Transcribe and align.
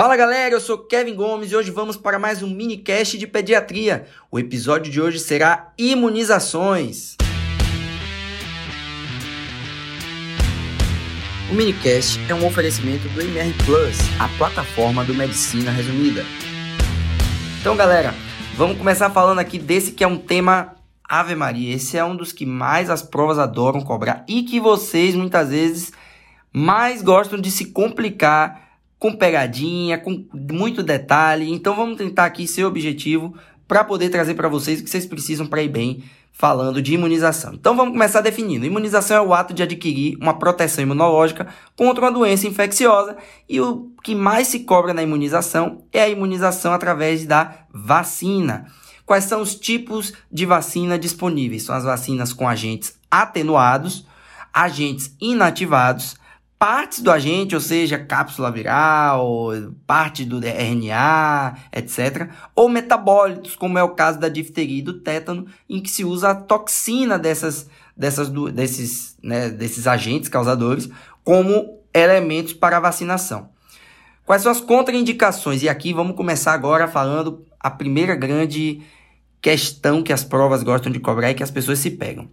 Fala 0.00 0.16
galera, 0.16 0.54
eu 0.54 0.60
sou 0.62 0.78
Kevin 0.78 1.14
Gomes 1.14 1.52
e 1.52 1.56
hoje 1.56 1.70
vamos 1.70 1.94
para 1.94 2.18
mais 2.18 2.42
um 2.42 2.48
minicast 2.48 3.18
de 3.18 3.26
pediatria. 3.26 4.06
O 4.30 4.38
episódio 4.38 4.90
de 4.90 4.98
hoje 4.98 5.18
será 5.18 5.74
imunizações. 5.76 7.18
O 11.50 11.54
minicast 11.54 12.18
é 12.30 12.34
um 12.34 12.46
oferecimento 12.46 13.06
do 13.10 13.20
MR 13.20 13.52
Plus, 13.66 13.98
a 14.18 14.26
plataforma 14.38 15.04
do 15.04 15.14
Medicina 15.14 15.70
Resumida. 15.70 16.24
Então 17.60 17.76
galera, 17.76 18.14
vamos 18.56 18.78
começar 18.78 19.10
falando 19.10 19.40
aqui 19.40 19.58
desse 19.58 19.92
que 19.92 20.02
é 20.02 20.06
um 20.06 20.16
tema 20.16 20.76
Ave 21.04 21.34
Maria. 21.34 21.76
Esse 21.76 21.98
é 21.98 22.04
um 22.06 22.16
dos 22.16 22.32
que 22.32 22.46
mais 22.46 22.88
as 22.88 23.02
provas 23.02 23.38
adoram 23.38 23.82
cobrar 23.82 24.24
e 24.26 24.44
que 24.44 24.58
vocês 24.60 25.14
muitas 25.14 25.50
vezes 25.50 25.92
mais 26.50 27.02
gostam 27.02 27.38
de 27.38 27.50
se 27.50 27.66
complicar 27.66 28.69
com 29.00 29.16
pegadinha, 29.16 29.98
com 29.98 30.26
muito 30.32 30.82
detalhe. 30.82 31.50
Então 31.50 31.74
vamos 31.74 31.96
tentar 31.96 32.26
aqui 32.26 32.46
ser 32.46 32.64
objetivo 32.64 33.34
para 33.66 33.82
poder 33.82 34.10
trazer 34.10 34.34
para 34.34 34.48
vocês 34.48 34.78
o 34.78 34.84
que 34.84 34.90
vocês 34.90 35.06
precisam 35.06 35.46
para 35.46 35.62
ir 35.62 35.68
bem 35.68 36.04
falando 36.30 36.82
de 36.82 36.94
imunização. 36.94 37.54
Então 37.54 37.74
vamos 37.74 37.92
começar 37.92 38.20
definindo. 38.20 38.66
Imunização 38.66 39.16
é 39.16 39.20
o 39.20 39.34
ato 39.34 39.54
de 39.54 39.62
adquirir 39.62 40.16
uma 40.20 40.38
proteção 40.38 40.84
imunológica 40.84 41.48
contra 41.74 42.04
uma 42.04 42.12
doença 42.12 42.46
infecciosa 42.46 43.16
e 43.48 43.60
o 43.60 43.90
que 44.02 44.14
mais 44.14 44.48
se 44.48 44.60
cobra 44.60 44.92
na 44.92 45.02
imunização 45.02 45.82
é 45.92 46.02
a 46.02 46.08
imunização 46.08 46.72
através 46.72 47.24
da 47.24 47.64
vacina. 47.72 48.66
Quais 49.06 49.24
são 49.24 49.40
os 49.40 49.54
tipos 49.54 50.12
de 50.30 50.44
vacina 50.44 50.98
disponíveis? 50.98 51.62
São 51.62 51.74
as 51.74 51.84
vacinas 51.84 52.32
com 52.32 52.48
agentes 52.48 52.94
atenuados, 53.10 54.06
agentes 54.52 55.14
inativados, 55.20 56.16
partes 56.60 57.00
do 57.00 57.10
agente, 57.10 57.54
ou 57.54 57.60
seja, 57.60 57.98
cápsula 57.98 58.52
viral, 58.52 59.50
parte 59.86 60.26
do 60.26 60.38
RNA, 60.40 61.56
etc., 61.72 62.28
ou 62.54 62.68
metabólitos, 62.68 63.56
como 63.56 63.78
é 63.78 63.82
o 63.82 63.94
caso 63.94 64.20
da 64.20 64.28
difteria 64.28 64.80
e 64.80 64.82
do 64.82 65.00
tétano, 65.00 65.46
em 65.66 65.80
que 65.80 65.88
se 65.88 66.04
usa 66.04 66.28
a 66.28 66.34
toxina 66.34 67.18
dessas, 67.18 67.66
dessas, 67.96 68.28
desses, 68.52 69.16
né, 69.22 69.48
desses 69.48 69.86
agentes 69.86 70.28
causadores 70.28 70.90
como 71.24 71.80
elementos 71.94 72.52
para 72.52 72.76
a 72.76 72.80
vacinação. 72.80 73.48
Quais 74.26 74.42
são 74.42 74.52
as 74.52 74.60
contraindicações? 74.60 75.62
E 75.62 75.68
aqui 75.68 75.94
vamos 75.94 76.14
começar 76.14 76.52
agora 76.52 76.86
falando 76.86 77.42
a 77.58 77.70
primeira 77.70 78.14
grande 78.14 78.82
questão 79.40 80.02
que 80.02 80.12
as 80.12 80.24
provas 80.24 80.62
gostam 80.62 80.92
de 80.92 81.00
cobrar 81.00 81.30
e 81.30 81.34
que 81.34 81.42
as 81.42 81.50
pessoas 81.50 81.78
se 81.78 81.92
pegam 81.92 82.28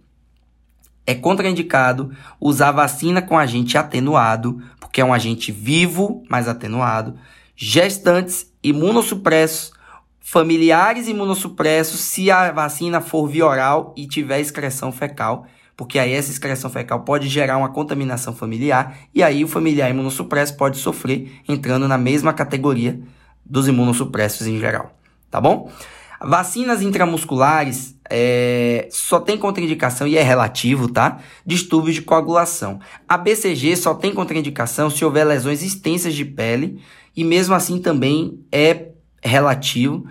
é 1.08 1.14
contraindicado 1.14 2.10
usar 2.38 2.70
vacina 2.70 3.22
com 3.22 3.38
agente 3.38 3.78
atenuado, 3.78 4.60
porque 4.78 5.00
é 5.00 5.04
um 5.04 5.14
agente 5.14 5.50
vivo, 5.50 6.22
mas 6.28 6.46
atenuado, 6.46 7.14
gestantes, 7.56 8.52
imunossupressos, 8.62 9.72
familiares 10.20 11.08
imunossupressos, 11.08 11.98
se 11.98 12.30
a 12.30 12.52
vacina 12.52 13.00
for 13.00 13.26
via 13.26 13.46
oral 13.46 13.94
e 13.96 14.06
tiver 14.06 14.38
excreção 14.38 14.92
fecal, 14.92 15.46
porque 15.74 15.98
aí 15.98 16.12
essa 16.12 16.30
excreção 16.30 16.68
fecal 16.68 17.00
pode 17.00 17.26
gerar 17.26 17.56
uma 17.56 17.70
contaminação 17.70 18.34
familiar 18.36 18.98
e 19.14 19.22
aí 19.22 19.42
o 19.42 19.48
familiar 19.48 19.88
imunossupresso 19.88 20.58
pode 20.58 20.76
sofrer 20.76 21.40
entrando 21.48 21.88
na 21.88 21.96
mesma 21.96 22.34
categoria 22.34 23.00
dos 23.42 23.66
imunossupressos 23.66 24.46
em 24.46 24.60
geral, 24.60 24.94
tá 25.30 25.40
bom? 25.40 25.72
Vacinas 26.20 26.82
intramusculares 26.82 27.96
é, 28.10 28.88
só 28.90 29.20
tem 29.20 29.38
contraindicação 29.38 30.06
e 30.06 30.16
é 30.16 30.22
relativo, 30.22 30.88
tá? 30.88 31.18
Distúrbios 31.46 31.94
de 31.94 32.02
coagulação. 32.02 32.80
A 33.08 33.16
BCG 33.16 33.76
só 33.76 33.94
tem 33.94 34.12
contraindicação 34.12 34.90
se 34.90 35.04
houver 35.04 35.24
lesões 35.24 35.62
extensas 35.62 36.14
de 36.14 36.24
pele 36.24 36.80
e 37.16 37.22
mesmo 37.22 37.54
assim 37.54 37.80
também 37.80 38.40
é 38.50 38.88
relativo. 39.22 40.06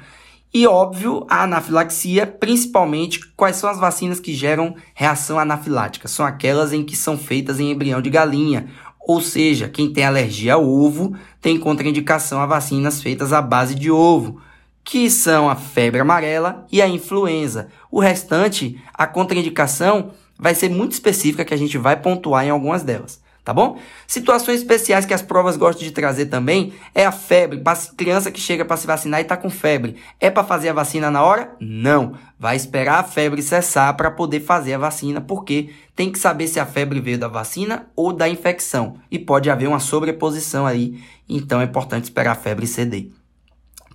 E 0.53 0.66
óbvio, 0.66 1.25
a 1.30 1.44
anafilaxia, 1.44 2.25
principalmente 2.25 3.19
quais 3.36 3.58
são 3.58 3.69
as 3.69 3.77
vacinas 3.77 4.19
que 4.19 4.33
geram 4.33 4.75
reação 4.95 5.37
anafilática? 5.37 6.08
São 6.08 6.26
aquelas 6.26 6.71
em 6.71 6.83
que 6.83 6.95
são 6.95 7.17
feitas 7.17 7.60
em 7.60 7.71
embrião 7.71 8.02
de 8.02 8.10
galinha. 8.10 8.67
Ou 8.99 9.21
seja, 9.21 9.67
quem 9.67 9.92
tem 9.92 10.05
alergia 10.05 10.54
ao 10.54 10.67
ovo 10.67 11.15
tem 11.42 11.60
contraindicação 11.60 12.42
a 12.42 12.45
vacinas 12.45 13.02
feitas 13.02 13.33
à 13.33 13.42
base 13.42 13.76
de 13.76 13.92
ovo 13.92 14.42
que 14.87 15.09
são 15.09 15.49
a 15.49 15.55
febre 15.55 15.99
amarela 15.99 16.65
e 16.71 16.81
a 16.81 16.87
influenza. 16.87 17.67
O 17.92 17.99
restante, 17.99 18.81
a 18.93 19.05
contraindicação 19.05 20.11
vai 20.39 20.55
ser 20.55 20.70
muito 20.70 20.93
específica 20.93 21.43
que 21.43 21.53
a 21.53 21.58
gente 21.58 21.77
vai 21.77 21.98
pontuar 21.98 22.45
em 22.45 22.52
algumas 22.52 22.83
delas, 22.83 23.21
tá 23.43 23.53
bom? 23.53 23.77
Situações 24.08 24.61
especiais 24.61 25.05
que 25.05 25.14
as 25.14 25.21
provas 25.21 25.58
gostam 25.58 25.83
de 25.83 25.92
trazer 25.92 26.27
também 26.27 26.71
é 26.95 27.05
a 27.05 27.11
febre, 27.11 27.61
criança 27.98 28.31
que 28.31 28.39
chega 28.39 28.64
para 28.64 28.77
se 28.77 28.87
vacinar 28.87 29.20
e 29.20 29.23
está 29.23 29.36
com 29.36 29.49
febre. 29.49 29.98
É 30.21 30.31
para 30.31 30.45
fazer 30.45 30.70
a 30.70 30.73
vacina 30.73 31.11
na 31.11 31.21
hora? 31.21 31.54
Não. 31.59 32.14
Vai 32.39 32.55
esperar 32.55 33.02
a 33.02 33.04
febre 33.04 33.42
cessar 33.42 33.93
para 33.98 34.09
poder 34.09 34.39
fazer 34.39 34.75
a 34.75 34.80
vacina, 34.80 35.19
porque 35.19 35.69
tem 35.98 36.09
que 36.09 36.17
saber 36.17 36.48
se 36.48 36.61
a 36.61 36.65
febre 36.65 37.02
veio 37.02 37.17
da 37.17 37.27
vacina 37.27 37.87
ou 37.93 38.14
da 38.14 38.30
infecção 38.30 38.95
e 39.11 39.19
pode 39.19 39.49
haver 39.49 39.67
uma 39.67 39.81
sobreposição 39.81 40.65
aí, 40.65 41.04
então 41.27 41.59
é 41.59 41.65
importante 41.65 42.05
esperar 42.05 42.31
a 42.31 42.36
febre 42.36 42.65
ceder. 42.65 43.09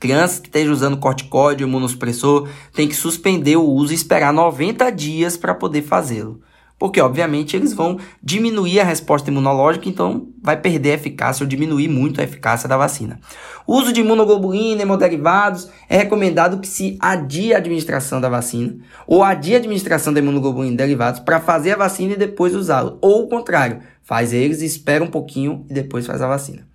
Crianças 0.03 0.41
que 0.41 0.49
estejam 0.49 0.73
usando 0.73 0.97
corticóide 0.97 1.63
imunossupressor 1.63 2.49
tem 2.75 2.89
que 2.89 2.95
suspender 2.97 3.55
o 3.55 3.63
uso 3.63 3.93
e 3.93 3.95
esperar 3.95 4.33
90 4.33 4.91
dias 4.91 5.37
para 5.37 5.55
poder 5.55 5.83
fazê-lo. 5.83 6.41
Porque, 6.77 7.01
obviamente, 7.01 7.55
eles 7.55 7.73
vão 7.73 8.01
diminuir 8.21 8.81
a 8.81 8.85
resposta 8.85 9.31
imunológica, 9.31 9.89
então 9.89 10.27
vai 10.43 10.57
perder 10.57 10.91
a 10.91 10.95
eficácia 10.95 11.45
ou 11.45 11.49
diminuir 11.49 11.87
muito 11.87 12.21
a 12.21 12.25
eficácia 12.25 12.69
da 12.69 12.77
vacina. 12.77 13.21
O 13.65 13.77
uso 13.77 13.93
de 13.93 14.01
imunoglobulina 14.01 14.81
e 14.81 14.83
hemoderivados 14.83 15.69
é 15.89 15.99
recomendado 15.99 16.59
que 16.59 16.67
se 16.67 16.99
adie 16.99 17.55
a 17.55 17.59
administração 17.59 18.21
da 18.21 18.29
vacina 18.29 18.75
ou 19.07 19.23
adie 19.23 19.55
a 19.55 19.59
administração 19.59 20.13
da 20.13 20.19
imunoglobulina 20.19 20.75
e 20.75 20.79
derivados 20.79 21.21
para 21.21 21.39
fazer 21.39 21.75
a 21.75 21.77
vacina 21.77 22.15
e 22.15 22.19
depois 22.19 22.57
usá-lo. 22.57 22.99
Ou 23.01 23.23
o 23.23 23.29
contrário, 23.29 23.79
faz 24.03 24.33
eles, 24.33 24.63
espera 24.63 25.05
um 25.05 25.07
pouquinho 25.07 25.65
e 25.71 25.73
depois 25.73 26.05
faz 26.05 26.21
a 26.21 26.27
vacina. 26.27 26.67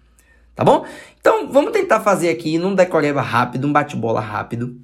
Tá 0.57 0.63
bom? 0.63 0.83
Então, 1.27 1.51
vamos 1.51 1.73
tentar 1.73 1.99
fazer 1.99 2.29
aqui 2.29 2.57
num 2.57 2.73
decoreba 2.73 3.21
rápido, 3.21 3.67
um 3.67 3.73
bate-bola 3.73 4.21
rápido. 4.21 4.79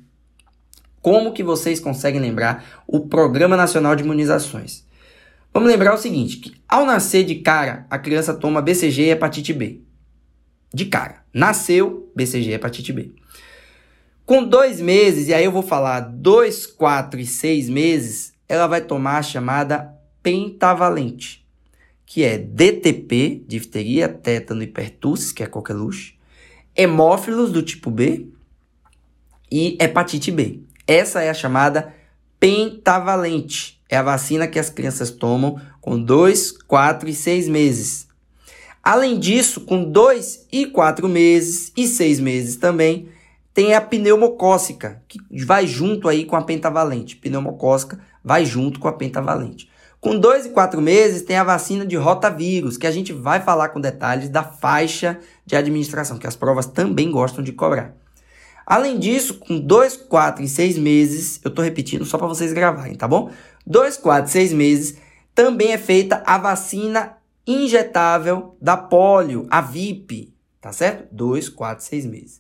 Como 1.02 1.32
que 1.32 1.42
vocês 1.42 1.80
conseguem 1.80 2.20
lembrar 2.20 2.84
o 2.86 3.08
Programa 3.08 3.56
Nacional 3.56 3.96
de 3.96 4.04
Imunizações? 4.04 4.86
Vamos 5.54 5.70
lembrar 5.70 5.94
o 5.94 5.98
seguinte, 5.98 6.36
que 6.36 6.54
ao 6.68 6.86
nascer 6.86 7.24
de 7.24 7.36
cara, 7.36 7.88
a 7.90 7.98
criança 7.98 8.34
toma 8.34 8.62
BCG 8.62 9.04
e 9.04 9.10
hepatite 9.12 9.54
B. 9.54 9.84
De 10.74 10.84
cara. 10.84 11.24
Nasceu, 11.34 12.12
BCG 12.14 12.50
e 12.50 12.54
hepatite 12.56 12.92
B. 12.92 13.14
Com 14.26 14.44
dois 14.44 14.82
meses, 14.82 15.30
e 15.30 15.34
aí 15.34 15.46
eu 15.46 15.52
vou 15.52 15.64
falar 15.64 16.02
dois, 16.02 16.68
quatro 16.68 17.22
e 17.22 17.26
seis 17.26 17.70
meses, 17.70 18.34
ela 18.50 18.68
vai 18.68 18.82
tomar 18.82 19.20
a 19.20 19.24
chamada 19.24 19.98
pentavalente 20.22 21.44
que 22.14 22.24
é 22.24 22.38
DTP, 22.38 23.44
difteria, 23.48 24.08
tétano 24.08 24.62
e 24.62 24.68
pertussis, 24.68 25.32
que 25.32 25.42
é 25.42 25.48
coqueluche, 25.48 26.13
hemófilos 26.76 27.52
do 27.52 27.62
tipo 27.62 27.92
B 27.92 28.28
e 29.52 29.78
hepatite 29.80 30.32
B. 30.32 30.62
Essa 30.88 31.22
é 31.22 31.30
a 31.30 31.34
chamada 31.34 31.94
pentavalente. 32.40 33.82
É 33.90 33.98
a 33.98 34.04
vacina 34.04 34.48
que 34.48 34.60
as 34.60 34.70
crianças 34.70 35.12
tomam 35.12 35.62
com 35.80 36.02
2, 36.02 36.52
4 36.64 37.10
e 37.10 37.14
6 37.14 37.48
meses. 37.48 38.08
Além 38.82 39.20
disso, 39.20 39.62
com 39.62 39.84
2 39.84 40.48
e 40.52 40.66
4 40.66 41.08
meses 41.08 41.72
e 41.78 41.88
6 41.88 42.20
meses 42.20 42.56
também, 42.58 43.08
tem 43.54 43.76
a 43.76 43.82
pneumocócica, 43.82 45.02
que 45.08 45.20
vai 45.46 45.68
junto 45.68 46.10
aí 46.10 46.26
com 46.26 46.36
a 46.36 46.42
pentavalente. 46.42 47.16
Pneumocócica 47.16 48.00
vai 48.24 48.46
junto 48.46 48.80
com 48.80 48.88
a 48.88 48.94
pentavalente. 48.94 49.70
Com 50.04 50.20
dois 50.20 50.46
e 50.46 50.50
quatro 50.50 50.82
meses 50.82 51.22
tem 51.22 51.38
a 51.38 51.46
vacina 51.46 51.86
de 51.86 51.96
rotavírus, 51.96 52.76
que 52.76 52.86
a 52.86 52.92
gente 52.92 53.14
vai 53.14 53.40
falar 53.40 53.70
com 53.70 53.80
detalhes 53.80 54.28
da 54.28 54.44
faixa 54.44 55.18
de 55.46 55.56
administração, 55.56 56.18
que 56.18 56.28
as 56.28 56.36
provas 56.36 56.66
também 56.66 57.12
gostam 57.12 57.44
de 57.44 57.52
cobrar. 57.52 57.96
Além 58.66 58.98
disso, 58.98 59.36
com 59.40 59.60
dois, 59.60 59.98
quatro 59.98 60.44
e 60.44 60.48
seis 60.48 60.78
meses, 60.78 61.40
eu 61.44 61.50
estou 61.50 61.64
repetindo 61.64 62.06
só 62.06 62.18
para 62.18 62.28
vocês 62.28 62.54
gravarem, 62.54 62.96
tá 62.96 63.08
bom? 63.08 63.30
Dois, 63.66 63.98
quatro, 63.98 64.32
seis 64.32 64.54
meses, 64.54 64.98
também 65.36 65.74
é 65.74 65.78
feita 65.78 66.24
a 66.26 66.38
vacina 66.38 67.18
injetável 67.46 68.56
da 68.62 68.78
polio, 68.78 69.46
a 69.50 69.60
VIP, 69.60 70.34
tá 70.62 70.72
certo? 70.72 71.08
Dois, 71.12 71.50
quatro, 71.50 71.84
seis 71.84 72.06
meses. 72.06 72.40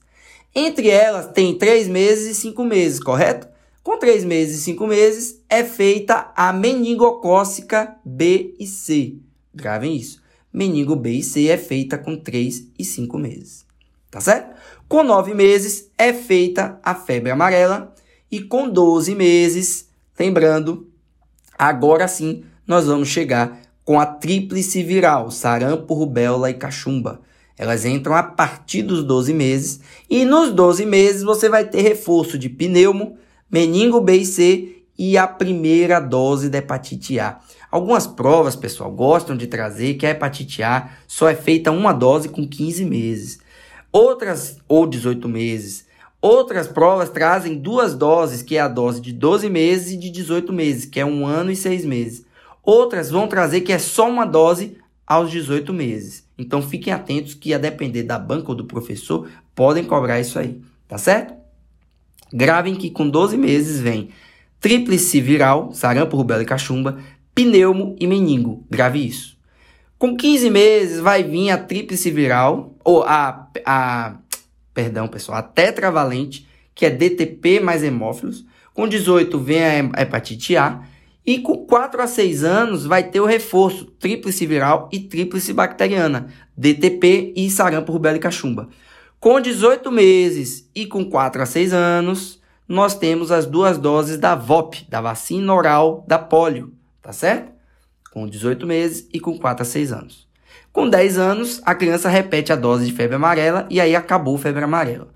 Entre 0.56 0.90
elas 0.90 1.28
tem 1.28 1.58
três 1.58 1.88
meses 1.88 2.38
e 2.38 2.40
cinco 2.40 2.64
meses, 2.64 3.00
correto? 3.00 3.48
Com 3.82 3.98
três 3.98 4.24
meses 4.24 4.60
e 4.60 4.64
cinco 4.64 4.88
meses 4.88 5.42
é 5.50 5.64
feita 5.64 6.32
a 6.36 6.54
meningocócica 6.54 7.98
B 8.06 8.56
e 8.58 8.66
C. 8.66 9.18
Gravem 9.54 9.98
isso. 9.98 10.23
Meningo 10.54 10.96
B 10.96 11.14
e 11.14 11.24
C 11.24 11.48
é 11.48 11.58
feita 11.58 11.98
com 11.98 12.16
três 12.16 12.68
e 12.78 12.86
cinco 12.86 13.18
meses. 13.18 13.66
Tá 14.12 14.22
certo? 14.22 14.56
Com 14.88 15.04
nove 15.04 15.34
meses 15.34 15.90
é 15.98 16.14
feita 16.14 16.80
a 16.84 16.94
febre 16.94 17.32
amarela. 17.32 17.94
E 18.30 18.42
com 18.42 18.70
12 18.70 19.14
meses, 19.14 19.88
lembrando, 20.20 20.88
agora 21.58 22.08
sim 22.08 22.44
nós 22.66 22.86
vamos 22.86 23.08
chegar 23.08 23.62
com 23.86 24.00
a 24.00 24.06
tríplice 24.06 24.82
viral, 24.82 25.30
sarampo, 25.30 25.94
rubéola 25.94 26.50
e 26.50 26.54
cachumba. 26.54 27.22
Elas 27.58 27.86
entram 27.86 28.16
a 28.16 28.24
partir 28.24 28.82
dos 28.82 29.04
12 29.04 29.34
meses 29.34 29.80
e 30.10 30.26
nos 30.26 30.52
12 30.52 30.86
meses 30.86 31.24
você 31.24 31.48
vai 31.48 31.66
ter 31.66 31.82
reforço 31.82 32.38
de 32.38 32.50
pneumo, 32.50 33.18
meningo 33.52 34.02
B 34.02 34.18
e 34.18 34.26
C 34.26 34.84
e 34.98 35.18
a 35.18 35.28
primeira 35.28 36.00
dose 36.00 36.50
da 36.50 36.58
hepatite 36.58 37.20
A. 37.20 37.40
Algumas 37.74 38.06
provas, 38.06 38.56
pessoal, 38.56 38.92
gostam 38.92 39.36
de 39.36 39.48
trazer 39.48 39.96
que 39.96 40.06
a 40.06 40.12
hepatite 40.12 40.62
A 40.62 40.92
só 41.08 41.28
é 41.28 41.34
feita 41.34 41.72
uma 41.72 41.92
dose 41.92 42.30
com 42.30 42.48
15 42.48 42.86
meses. 42.86 43.40
Outras, 43.92 44.60
ou 44.68 44.86
18 44.86 45.28
meses. 45.28 45.88
Outras 46.22 46.68
provas 46.68 47.10
trazem 47.10 47.58
duas 47.58 47.96
doses, 47.96 48.44
que 48.44 48.58
é 48.58 48.60
a 48.60 48.68
dose 48.68 49.02
de 49.02 49.12
12 49.12 49.50
meses 49.50 49.94
e 49.94 49.98
de 49.98 50.12
18 50.12 50.54
meses, 50.54 50.86
que 50.86 51.00
é 51.00 51.06
um 51.06 51.26
ano 51.26 51.50
e 51.50 51.56
seis 51.56 51.84
meses. 51.84 52.24
Outras 52.62 53.10
vão 53.10 53.28
trazer 53.28 53.62
que 53.62 53.74
é 53.74 53.80
só 53.80 54.08
uma 54.08 54.24
dose 54.24 54.78
aos 55.08 55.32
18 55.32 55.74
meses. 55.74 56.28
Então 56.38 56.62
fiquem 56.62 56.94
atentos 56.94 57.34
que 57.34 57.56
a 57.56 57.58
depender 57.58 58.04
da 58.04 58.20
banca 58.20 58.50
ou 58.50 58.56
do 58.56 58.66
professor, 58.66 59.28
podem 59.56 59.84
cobrar 59.84 60.20
isso 60.20 60.38
aí, 60.38 60.62
tá 60.88 61.00
certo? 61.00 61.34
Gravem 62.32 62.76
que 62.76 62.92
com 62.92 63.10
12 63.10 63.36
meses 63.36 63.80
vem 63.80 64.12
tríplice 64.60 65.20
viral, 65.20 65.74
sarampo, 65.74 66.16
rubéola 66.16 66.44
e 66.44 66.46
cachumba, 66.46 67.00
pneumo 67.34 67.96
e 68.00 68.08
meningo. 68.08 68.66
Grave 68.70 69.06
isso. 69.06 69.38
Com 69.98 70.18
15 70.18 70.50
meses 70.50 71.00
vai 71.00 71.24
vir 71.24 71.50
a 71.50 71.58
tríplice 71.58 72.12
viral, 72.12 72.76
ou 72.84 73.04
a, 73.04 73.48
a 73.66 74.16
perdão, 74.74 75.08
pessoal, 75.08 75.38
a 75.38 75.42
tetravalente, 75.42 76.48
que 76.76 76.86
é 76.86 76.90
DTP 76.90 77.60
mais 77.60 77.84
hemófilos. 77.84 78.46
Com 78.74 78.88
18 78.88 79.40
vem 79.40 79.64
a 79.94 80.02
hepatite 80.02 80.58
A. 80.58 80.82
E 81.26 81.40
com 81.40 81.66
4 81.66 82.02
a 82.02 82.08
6 82.08 82.44
anos 82.44 82.86
vai 82.86 83.04
ter 83.04 83.22
o 83.22 83.26
reforço 83.26 83.86
tríplice 83.86 84.46
viral 84.46 84.90
e 84.92 85.00
tríplice 85.00 85.54
bacteriana, 85.54 86.28
DTP 86.58 87.32
e 87.34 87.50
sarampo, 87.50 87.94
rubéola 87.94 88.18
e 88.18 88.20
cachumba. 88.20 88.68
Com 89.22 89.40
18 89.40 89.90
meses 89.90 90.70
e 90.76 90.86
com 90.86 91.06
4 91.06 91.42
a 91.42 91.46
6 91.46 91.72
anos, 91.72 92.42
nós 92.68 92.94
temos 92.94 93.32
as 93.32 93.46
duas 93.46 93.78
doses 93.78 94.18
da 94.18 94.36
VOP, 94.36 94.86
da 94.90 95.00
vacina 95.00 95.54
oral 95.54 96.04
da 96.06 96.20
polio, 96.20 96.74
tá 97.04 97.14
certo? 97.14 97.54
com 98.14 98.28
18 98.28 98.68
meses 98.68 99.08
e 99.12 99.20
com 99.20 99.36
4 99.40 99.64
a 99.64 99.66
6 99.66 99.92
anos. 99.92 100.28
Com 100.72 100.88
10 100.88 101.18
anos, 101.18 101.62
a 101.66 101.74
criança 101.74 102.08
repete 102.08 102.54
a 102.54 102.56
dose 102.56 102.86
de 102.86 102.94
febre 102.94 103.16
amarela 103.16 103.66
e 103.72 103.82
aí 103.82 103.96
acabou 103.96 104.36
a 104.36 104.40
febre 104.40 104.64
amarela. 104.64 105.08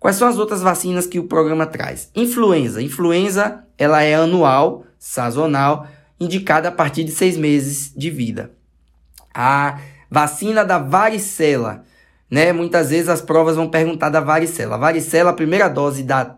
Quais 0.00 0.16
são 0.16 0.26
as 0.26 0.38
outras 0.38 0.62
vacinas 0.62 1.06
que 1.06 1.18
o 1.18 1.24
programa 1.24 1.66
traz? 1.66 2.10
Influenza. 2.14 2.80
Influenza, 2.80 3.64
ela 3.76 4.02
é 4.02 4.14
anual, 4.14 4.84
sazonal, 4.98 5.86
indicada 6.18 6.68
a 6.68 6.72
partir 6.72 7.04
de 7.04 7.10
6 7.10 7.36
meses 7.36 7.92
de 7.94 8.08
vida. 8.08 8.50
A 9.34 9.78
vacina 10.10 10.64
da 10.64 10.78
varicela, 10.78 11.84
né? 12.30 12.50
Muitas 12.50 12.88
vezes 12.88 13.10
as 13.10 13.20
provas 13.20 13.56
vão 13.56 13.68
perguntar 13.68 14.08
da 14.08 14.20
varicela. 14.20 14.76
A 14.76 14.78
varicela, 14.78 15.30
a 15.30 15.34
primeira 15.34 15.68
dose 15.68 16.02
da 16.02 16.36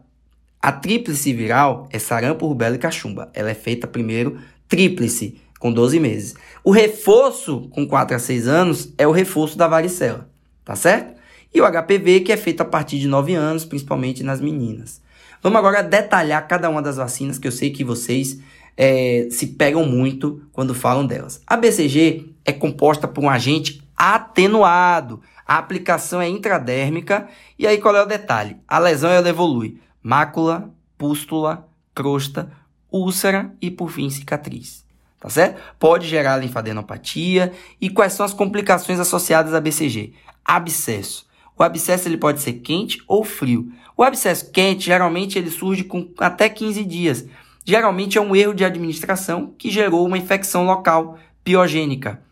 a 0.61 0.73
tríplice 0.73 1.33
viral 1.33 1.89
é 1.91 1.99
sarampo, 1.99 2.47
rubéola 2.47 2.75
e 2.75 2.79
cachumba. 2.79 3.31
Ela 3.33 3.51
é 3.51 3.55
feita 3.55 3.87
primeiro 3.87 4.39
tríplice 4.71 5.39
com 5.59 5.71
12 5.71 6.01
meses. 6.01 6.35
O 6.65 6.71
reforço 6.71 7.69
com 7.75 7.87
4 7.87 8.17
a 8.17 8.19
6 8.19 8.49
anos 8.49 8.95
é 8.97 9.07
o 9.07 9.13
reforço 9.13 9.59
da 9.59 9.69
varicela, 9.69 10.31
tá 10.65 10.75
certo? 10.75 11.21
E 11.53 11.61
o 11.61 11.65
HPV, 11.71 12.21
que 12.21 12.33
é 12.33 12.37
feito 12.37 12.63
a 12.63 12.65
partir 12.65 12.99
de 12.99 13.09
9 13.09 13.35
anos, 13.35 13.67
principalmente 13.67 14.23
nas 14.23 14.41
meninas. 14.41 15.03
Vamos 15.43 15.59
agora 15.59 15.83
detalhar 15.83 16.47
cada 16.47 16.71
uma 16.71 16.81
das 16.81 16.97
vacinas, 16.97 17.39
que 17.39 17.49
eu 17.49 17.53
sei 17.53 17.71
que 17.71 17.83
vocês 17.83 18.39
é, 18.77 19.29
se 19.31 19.49
pegam 19.49 19.85
muito 19.85 20.43
quando 20.53 20.75
falam 20.75 21.05
delas. 21.05 21.43
A 21.47 21.57
BCG 21.57 22.33
é 22.45 22.53
composta 22.53 23.09
por 23.09 23.25
um 23.25 23.29
agente 23.29 23.83
atenuado. 23.97 25.21
A 25.47 25.59
aplicação 25.59 26.21
é 26.21 26.29
intradérmica. 26.29 27.27
E 27.59 27.67
aí 27.67 27.79
qual 27.79 27.97
é 27.97 28.03
o 28.03 28.07
detalhe? 28.07 28.57
A 28.69 28.79
lesão 28.79 29.11
ela 29.11 29.29
evolui. 29.29 29.81
Mácula, 30.03 30.71
pústula, 30.97 31.69
crosta, 31.95 32.51
úlcera 32.93 33.55
e 33.61 33.71
por 33.71 33.91
fim 33.91 34.11
cicatriz 34.11 34.85
tá 35.21 35.29
certo? 35.29 35.61
Pode 35.79 36.09
gerar 36.09 36.39
linfadenopatia. 36.39 37.53
E 37.79 37.91
quais 37.91 38.15
são 38.15 38.25
as 38.25 38.33
complicações 38.33 38.99
associadas 38.99 39.53
a 39.53 39.61
BCG? 39.61 40.15
Abscesso. 40.43 41.29
O 41.57 41.63
abscesso 41.63 42.09
ele 42.09 42.17
pode 42.17 42.41
ser 42.41 42.55
quente 42.55 43.03
ou 43.07 43.23
frio. 43.23 43.71
O 43.95 44.03
abscesso 44.03 44.51
quente, 44.51 44.87
geralmente, 44.87 45.39
ele 45.39 45.51
surge 45.51 45.85
com 45.85 46.09
até 46.19 46.49
15 46.49 46.83
dias. 46.85 47.27
Geralmente 47.67 48.17
é 48.17 48.21
um 48.21 48.35
erro 48.35 48.55
de 48.55 48.65
administração 48.65 49.55
que 49.59 49.71
gerou 49.71 50.07
uma 50.07 50.17
infecção 50.17 50.65
local 50.65 51.19
piogênica, 51.45 52.23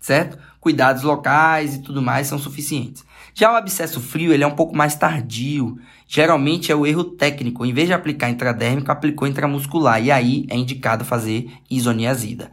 certo? 0.00 0.38
Cuidados 0.58 1.02
locais 1.02 1.76
e 1.76 1.82
tudo 1.82 2.02
mais 2.02 2.26
são 2.26 2.38
suficientes. 2.38 3.04
Já 3.34 3.52
o 3.52 3.56
abscesso 3.56 4.00
frio, 4.00 4.32
ele 4.32 4.42
é 4.42 4.46
um 4.46 4.54
pouco 4.54 4.76
mais 4.76 4.96
tardio. 4.96 5.78
Geralmente 6.08 6.72
é 6.72 6.74
o 6.74 6.86
erro 6.86 7.04
técnico. 7.04 7.64
Em 7.64 7.72
vez 7.72 7.86
de 7.86 7.94
aplicar 7.94 8.28
intradérmico, 8.28 8.90
aplicou 8.90 9.28
intramuscular. 9.28 10.02
E 10.02 10.10
aí 10.10 10.46
é 10.48 10.56
indicado 10.56 11.04
fazer 11.04 11.50
isoniazida. 11.70 12.50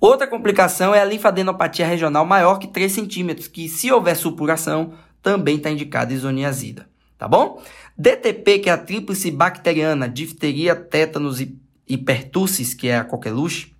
Outra 0.00 0.26
complicação 0.26 0.94
é 0.94 1.00
a 1.00 1.04
linfadenopatia 1.04 1.86
regional 1.86 2.24
maior 2.24 2.58
que 2.58 2.66
3 2.66 2.90
centímetros, 2.90 3.48
que 3.48 3.68
se 3.68 3.90
houver 3.90 4.16
supuração, 4.16 4.94
também 5.22 5.56
está 5.56 5.70
indicada 5.70 6.12
isoniazida. 6.12 6.88
Tá 7.18 7.28
bom? 7.28 7.62
DTP, 7.96 8.58
que 8.58 8.68
é 8.68 8.72
a 8.72 8.78
tríplice 8.78 9.30
bacteriana, 9.30 10.08
difteria, 10.08 10.74
tétanos 10.74 11.40
e, 11.40 11.56
e 11.88 11.96
pertussis, 11.96 12.74
que 12.74 12.88
é 12.88 12.98
a 12.98 13.04
coqueluche, 13.04 13.73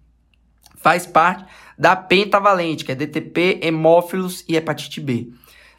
faz 0.84 1.06
parte 1.06 1.46
da 1.78 1.96
pentavalente, 1.96 2.84
que 2.84 2.92
é 2.92 2.94
DTP, 2.94 3.60
hemófilos 3.62 4.44
e 4.46 4.54
hepatite 4.54 5.00
B. 5.00 5.30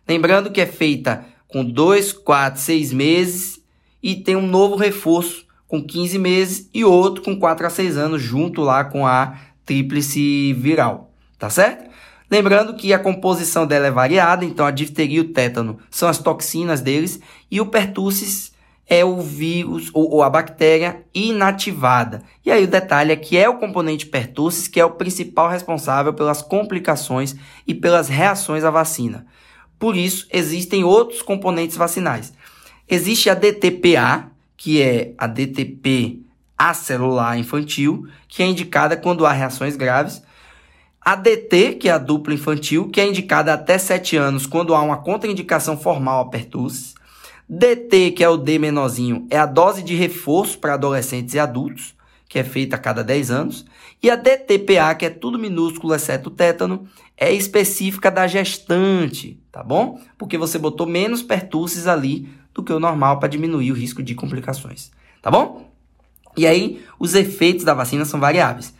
Lembrando 0.07 0.49
que 0.49 0.59
é 0.59 0.65
feita 0.65 1.23
com 1.47 1.63
2, 1.63 2.11
4, 2.11 2.59
6 2.59 2.91
meses 2.91 3.61
e 4.01 4.15
tem 4.15 4.35
um 4.35 4.47
novo 4.47 4.75
reforço 4.75 5.45
com 5.67 5.85
15 5.85 6.17
meses 6.17 6.69
e 6.73 6.83
outro 6.83 7.23
com 7.23 7.37
4 7.39 7.67
a 7.67 7.69
6 7.69 7.97
anos 7.97 8.19
junto 8.19 8.61
lá 8.61 8.83
com 8.83 9.05
a 9.05 9.37
tríplice 9.63 10.53
viral, 10.53 11.13
tá 11.37 11.51
certo? 11.51 11.87
Lembrando 12.29 12.75
que 12.75 12.91
a 12.91 12.97
composição 12.97 13.67
dela 13.67 13.85
é 13.85 13.91
variada, 13.91 14.43
então 14.43 14.65
a 14.65 14.71
difteria 14.71 15.17
e 15.17 15.21
o 15.21 15.31
tétano 15.31 15.77
são 15.91 16.09
as 16.09 16.17
toxinas 16.17 16.81
deles 16.81 17.19
e 17.51 17.61
o 17.61 17.67
pertussis 17.67 18.54
é 18.87 19.03
o 19.03 19.19
vírus 19.19 19.89
ou, 19.93 20.11
ou, 20.11 20.23
a 20.23 20.29
bactéria 20.29 21.03
inativada. 21.13 22.21
E 22.45 22.51
aí 22.51 22.63
o 22.63 22.67
detalhe 22.67 23.11
é 23.11 23.15
que 23.15 23.37
é 23.37 23.49
o 23.49 23.57
componente 23.57 24.05
pertussis 24.05 24.67
que 24.67 24.79
é 24.79 24.85
o 24.85 24.91
principal 24.91 25.49
responsável 25.49 26.13
pelas 26.13 26.41
complicações 26.41 27.35
e 27.65 27.73
pelas 27.73 28.07
reações 28.07 28.63
à 28.63 28.69
vacina. 28.69 29.25
Por 29.79 29.97
isso, 29.97 30.27
existem 30.31 30.83
outros 30.83 31.21
componentes 31.21 31.75
vacinais. 31.75 32.31
Existe 32.87 33.29
a 33.29 33.33
DTPA, 33.33 34.31
que 34.55 34.81
é 34.81 35.13
a 35.17 35.27
DTP 35.27 36.21
acelular 36.57 37.37
infantil, 37.37 38.07
que 38.27 38.41
é 38.41 38.45
indicada 38.45 38.95
quando 38.95 39.25
há 39.25 39.31
reações 39.31 39.75
graves. 39.75 40.23
A 41.01 41.15
DT, 41.15 41.73
que 41.73 41.89
é 41.89 41.91
a 41.91 41.97
dupla 41.97 42.33
infantil, 42.33 42.89
que 42.89 43.01
é 43.01 43.07
indicada 43.07 43.53
até 43.53 43.77
7 43.77 44.15
anos 44.15 44.45
quando 44.45 44.73
há 44.73 44.81
uma 44.81 44.97
contraindicação 44.97 45.77
formal 45.77 46.21
a 46.21 46.29
pertussis. 46.29 46.95
DT, 47.47 48.11
que 48.11 48.23
é 48.23 48.29
o 48.29 48.37
D 48.37 48.57
menorzinho, 48.57 49.27
é 49.29 49.37
a 49.37 49.45
dose 49.45 49.83
de 49.83 49.95
reforço 49.95 50.57
para 50.57 50.73
adolescentes 50.73 51.35
e 51.35 51.39
adultos, 51.39 51.93
que 52.27 52.39
é 52.39 52.43
feita 52.43 52.75
a 52.75 52.79
cada 52.79 53.03
10 53.03 53.31
anos. 53.31 53.65
E 54.01 54.09
a 54.09 54.15
DTPA, 54.15 54.93
que 54.95 55.05
é 55.05 55.09
tudo 55.09 55.39
minúsculo 55.39 55.93
exceto 55.93 56.29
o 56.29 56.31
tétano, 56.31 56.87
é 57.17 57.31
específica 57.31 58.11
da 58.11 58.27
gestante, 58.27 59.39
tá 59.51 59.63
bom? 59.63 59.99
Porque 60.17 60.37
você 60.37 60.57
botou 60.57 60.85
menos 60.85 61.21
pertussis 61.21 61.87
ali 61.87 62.27
do 62.53 62.63
que 62.63 62.73
o 62.73 62.79
normal 62.79 63.19
para 63.19 63.29
diminuir 63.29 63.71
o 63.71 63.75
risco 63.75 64.03
de 64.03 64.15
complicações, 64.15 64.91
tá 65.21 65.29
bom? 65.29 65.71
E 66.35 66.45
aí, 66.45 66.83
os 66.99 67.15
efeitos 67.15 67.63
da 67.63 67.73
vacina 67.73 68.03
são 68.05 68.19
variáveis. 68.19 68.73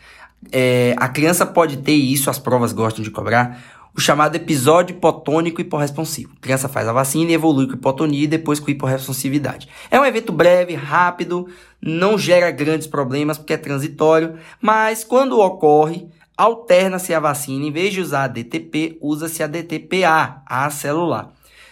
É, 0.52 0.94
a 0.98 1.08
criança 1.08 1.46
pode 1.46 1.78
ter, 1.78 1.94
isso 1.94 2.30
as 2.30 2.38
provas 2.38 2.74
gostam 2.74 3.04
de 3.04 3.10
cobrar, 3.10 3.60
o 3.96 4.02
chamado 4.02 4.36
episódio 4.36 4.96
hipotônico 4.96 5.62
hiporresponsivo. 5.62 6.34
A 6.36 6.42
criança 6.42 6.68
faz 6.68 6.88
a 6.88 6.94
vacina 6.94 7.32
e 7.32 7.34
evolui 7.34 7.66
com 7.66 7.74
hipotonia 7.74 8.26
e 8.26 8.28
depois 8.28 8.60
com 8.60 8.70
hiporresponsividade. 8.70 9.70
É 9.90 10.00
um 10.00 10.06
evento 10.06 10.34
breve, 10.34 10.74
rápido, 10.76 11.48
não 11.82 12.18
gera 12.18 12.52
grandes 12.52 12.88
problemas 12.88 13.38
porque 13.38 13.54
é 13.54 13.58
transitório, 13.58 14.38
mas 14.62 15.04
quando 15.04 15.40
ocorre, 15.40 16.08
alterna-se 16.36 17.14
a 17.14 17.20
vacina. 17.20 17.66
Em 17.66 17.72
vez 17.72 17.94
de 17.94 18.02
usar 18.02 18.26
a 18.26 18.28
DTP, 18.28 18.98
usa-se 19.02 19.42
a 19.42 19.48
DTPA, 19.48 20.42
a 20.46 20.70
celular. 20.70 21.32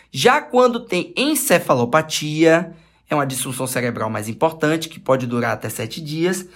Já 0.10 0.42
quando 0.42 0.80
tem 0.80 1.14
encefalopatia, 1.18 2.74
é 3.10 3.16
uma 3.16 3.26
disfunção 3.26 3.68
cerebral 3.68 4.10
mais 4.10 4.30
importante, 4.30 4.88
que 4.88 5.00
pode 5.00 5.28
durar 5.28 5.54
até 5.54 5.68
7 5.68 6.00
dias. 6.00 6.48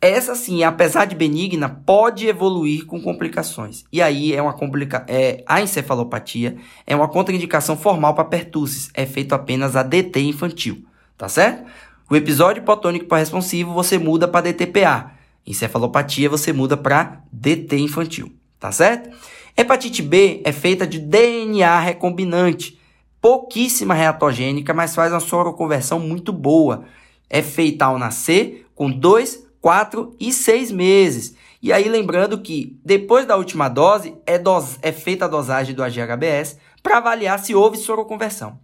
Essa 0.00 0.34
sim, 0.34 0.62
apesar 0.62 1.06
de 1.06 1.16
benigna, 1.16 1.68
pode 1.68 2.26
evoluir 2.26 2.84
com 2.84 3.00
complicações. 3.00 3.84
E 3.90 4.02
aí 4.02 4.34
é 4.34 4.42
uma 4.42 4.52
complica 4.52 5.04
é, 5.08 5.42
a 5.46 5.60
encefalopatia 5.60 6.56
é 6.86 6.94
uma 6.94 7.08
contraindicação 7.08 7.76
formal 7.76 8.14
para 8.14 8.24
pertussis. 8.24 8.90
É 8.92 9.06
feito 9.06 9.34
apenas 9.34 9.74
a 9.74 9.82
DT 9.82 10.20
infantil, 10.20 10.84
tá 11.16 11.28
certo? 11.28 11.64
O 12.10 12.14
episódio 12.14 12.62
hipotônico 12.62 13.12
responsivo 13.14 13.72
você 13.72 13.98
muda 13.98 14.28
para 14.28 14.52
DTPA. 14.52 15.12
Encefalopatia 15.46 16.28
você 16.28 16.52
muda 16.52 16.76
para 16.76 17.22
DT 17.32 17.78
infantil, 17.78 18.32
tá 18.60 18.70
certo? 18.70 19.16
Hepatite 19.56 20.02
B 20.02 20.42
é 20.44 20.52
feita 20.52 20.86
de 20.86 20.98
DNA 20.98 21.80
recombinante, 21.80 22.78
pouquíssima 23.20 23.94
reatogênica, 23.94 24.74
mas 24.74 24.94
faz 24.94 25.12
uma 25.12 25.20
soroconversão 25.20 25.98
muito 25.98 26.32
boa. 26.32 26.84
É 27.30 27.40
feita 27.40 27.86
ao 27.86 27.98
nascer 27.98 28.66
com 28.74 28.90
2, 28.90 29.45
4 29.66 30.14
e 30.20 30.32
6 30.32 30.70
meses. 30.70 31.34
E 31.60 31.72
aí 31.72 31.88
lembrando 31.88 32.38
que 32.38 32.78
depois 32.84 33.26
da 33.26 33.34
última 33.36 33.68
dose 33.68 34.14
é, 34.24 34.38
dose, 34.38 34.78
é 34.80 34.92
feita 34.92 35.24
a 35.24 35.28
dosagem 35.28 35.74
do 35.74 35.82
AGHBS 35.82 36.56
para 36.80 36.98
avaliar 36.98 37.36
se 37.40 37.52
houve 37.52 37.76
soroconversão. 37.76 38.60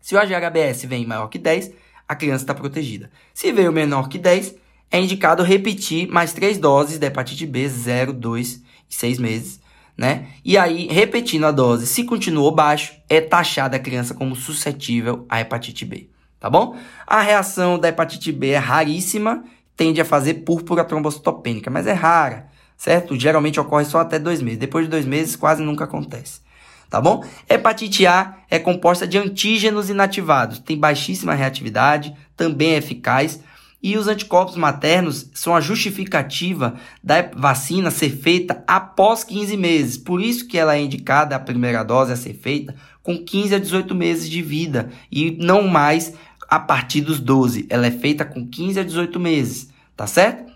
Se 0.00 0.14
o 0.14 0.20
AGHBS 0.20 0.84
vem 0.84 1.04
maior 1.04 1.26
que 1.26 1.36
10, 1.36 1.72
a 2.06 2.14
criança 2.14 2.44
está 2.44 2.54
protegida. 2.54 3.10
Se 3.34 3.50
veio 3.50 3.72
menor 3.72 4.08
que 4.08 4.18
10, 4.18 4.54
é 4.88 5.00
indicado 5.00 5.42
repetir 5.42 6.06
mais 6.06 6.32
três 6.32 6.58
doses 6.58 6.96
da 6.96 7.08
hepatite 7.08 7.44
B, 7.44 7.68
0, 7.68 8.12
2 8.12 8.62
e 8.88 8.94
6 8.94 9.18
meses, 9.18 9.60
né? 9.98 10.28
E 10.44 10.56
aí, 10.56 10.86
repetindo 10.86 11.46
a 11.46 11.50
dose, 11.50 11.88
se 11.88 12.04
continuou 12.04 12.52
baixo, 12.52 12.92
é 13.08 13.20
taxada 13.20 13.78
a 13.78 13.80
criança 13.80 14.14
como 14.14 14.36
suscetível 14.36 15.26
à 15.28 15.40
hepatite 15.40 15.84
B, 15.84 16.08
tá 16.38 16.48
bom? 16.48 16.76
A 17.04 17.20
reação 17.20 17.76
da 17.76 17.88
hepatite 17.88 18.30
B 18.30 18.50
é 18.50 18.58
raríssima, 18.58 19.42
tende 19.80 19.98
a 19.98 20.04
fazer 20.04 20.34
púrpura 20.44 20.84
trombocitopênica, 20.84 21.70
mas 21.70 21.86
é 21.86 21.94
rara, 21.94 22.48
certo? 22.76 23.18
Geralmente 23.18 23.58
ocorre 23.58 23.86
só 23.86 24.00
até 24.00 24.18
dois 24.18 24.42
meses. 24.42 24.58
Depois 24.58 24.84
de 24.84 24.90
dois 24.90 25.06
meses, 25.06 25.34
quase 25.34 25.62
nunca 25.62 25.84
acontece 25.84 26.42
tá 26.90 27.00
bom? 27.00 27.24
Hepatite 27.48 28.04
A 28.04 28.38
é 28.50 28.58
composta 28.58 29.06
de 29.06 29.16
antígenos 29.16 29.88
inativados, 29.88 30.58
tem 30.58 30.76
baixíssima 30.76 31.34
reatividade, 31.34 32.12
também 32.36 32.72
é 32.72 32.78
eficaz, 32.78 33.40
e 33.80 33.96
os 33.96 34.08
anticorpos 34.08 34.56
maternos 34.56 35.30
são 35.32 35.54
a 35.54 35.60
justificativa 35.60 36.74
da 37.00 37.30
vacina 37.32 37.92
ser 37.92 38.10
feita 38.10 38.64
após 38.66 39.22
15 39.22 39.56
meses. 39.56 39.96
Por 39.96 40.20
isso 40.20 40.48
que 40.48 40.58
ela 40.58 40.74
é 40.74 40.80
indicada, 40.80 41.36
a 41.36 41.40
primeira 41.40 41.84
dose 41.84 42.12
a 42.12 42.16
ser 42.16 42.34
feita 42.34 42.74
com 43.04 43.16
15 43.16 43.54
a 43.54 43.58
18 43.60 43.94
meses 43.94 44.28
de 44.28 44.42
vida 44.42 44.90
e 45.12 45.30
não 45.40 45.68
mais 45.68 46.12
a 46.50 46.58
partir 46.58 47.02
dos 47.02 47.20
12. 47.20 47.66
Ela 47.70 47.86
é 47.86 47.90
feita 47.92 48.24
com 48.24 48.46
15 48.46 48.80
a 48.80 48.82
18 48.82 49.20
meses, 49.20 49.69
tá 50.00 50.06
certo? 50.06 50.50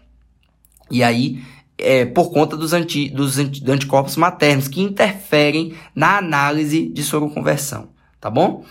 E 0.91 1.03
aí 1.03 1.43
é, 1.77 2.07
por 2.07 2.33
conta 2.33 2.57
dos, 2.57 2.73
anti, 2.73 3.11
dos 3.11 3.39
anti, 3.39 3.63
anticorpos 3.71 4.17
maternos 4.17 4.69
que 4.69 4.81
interferem 4.81 5.75
na 5.95 6.17
análise 6.17 6.89
de 6.89 7.03
soroconversão, 7.03 7.89
tá 8.19 8.31
bom? 8.31 8.65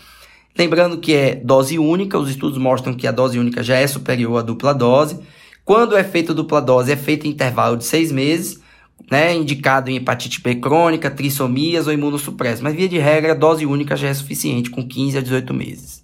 Lembrando 0.58 0.98
que 0.98 1.14
é 1.14 1.36
dose 1.36 1.78
única, 1.78 2.18
os 2.18 2.28
estudos 2.28 2.58
mostram 2.58 2.92
que 2.92 3.06
a 3.06 3.12
dose 3.12 3.38
única 3.38 3.62
já 3.62 3.76
é 3.76 3.86
superior 3.86 4.36
à 4.36 4.42
dupla 4.42 4.74
dose. 4.74 5.20
Quando 5.64 5.96
é 5.96 6.02
feita 6.02 6.34
dupla 6.34 6.60
dose, 6.60 6.90
é 6.90 6.96
feita 6.96 7.28
em 7.28 7.30
intervalo 7.30 7.76
de 7.76 7.84
seis 7.84 8.10
meses, 8.10 8.60
né, 9.08 9.32
indicado 9.32 9.92
em 9.92 9.96
hepatite 9.96 10.42
B 10.42 10.56
crônica, 10.56 11.08
trissomias 11.08 11.86
ou 11.86 11.92
imunossupresso. 11.92 12.64
Mas 12.64 12.74
via 12.74 12.88
de 12.88 12.98
regra, 12.98 13.30
a 13.30 13.36
dose 13.36 13.64
única 13.64 13.96
já 13.96 14.08
é 14.08 14.14
suficiente, 14.14 14.70
com 14.70 14.84
15 14.84 15.18
a 15.18 15.20
18 15.20 15.54
meses. 15.54 16.03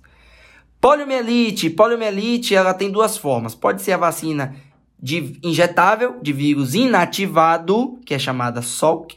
Poliomielite. 0.81 1.69
Poliomielite, 1.69 2.55
ela 2.55 2.73
tem 2.73 2.91
duas 2.91 3.17
formas. 3.19 3.55
Pode 3.55 3.83
ser 3.83 3.93
a 3.93 3.99
vacina 3.99 4.57
de 4.99 5.39
injetável 5.43 6.19
de 6.23 6.33
vírus 6.33 6.75
inativado, 6.75 7.99
que 8.05 8.15
é 8.15 8.19
chamada 8.19 8.63
SOC, 8.63 9.15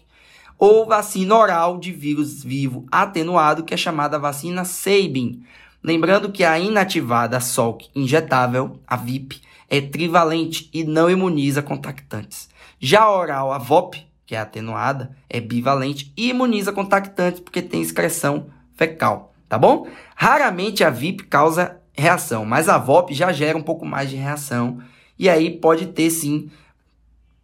ou 0.57 0.85
vacina 0.85 1.35
oral 1.35 1.77
de 1.77 1.91
vírus 1.91 2.43
vivo 2.43 2.85
atenuado, 2.91 3.63
que 3.63 3.73
é 3.73 3.77
chamada 3.77 4.19
vacina 4.19 4.65
Sabin. 4.65 5.43
Lembrando 5.81 6.31
que 6.31 6.43
a 6.43 6.59
inativada 6.59 7.39
SOC 7.39 7.89
injetável, 7.95 8.79
a 8.85 8.95
VIP, 8.95 9.41
é 9.69 9.81
trivalente 9.81 10.69
e 10.73 10.83
não 10.83 11.09
imuniza 11.09 11.61
contactantes. 11.61 12.49
Já 12.79 13.01
a 13.01 13.11
oral, 13.11 13.51
a 13.51 13.57
VOP, 13.57 14.05
que 14.25 14.35
é 14.35 14.39
atenuada, 14.39 15.15
é 15.29 15.39
bivalente 15.39 16.13
e 16.15 16.29
imuniza 16.29 16.71
contactantes 16.71 17.39
porque 17.39 17.61
tem 17.61 17.81
excreção 17.81 18.47
fecal, 18.75 19.32
tá 19.53 19.57
bom? 19.59 19.85
Raramente 20.15 20.83
a 20.83 20.89
VIP 20.89 21.25
causa 21.25 21.79
reação, 21.93 22.43
mas 22.43 22.67
a 22.67 22.79
VOP 22.79 23.13
já 23.13 23.31
gera 23.31 23.55
um 23.55 23.61
pouco 23.61 23.85
mais 23.85 24.09
de 24.09 24.15
reação 24.15 24.79
e 25.17 25.29
aí 25.29 25.51
pode 25.59 25.85
ter 25.85 26.09
sim 26.09 26.49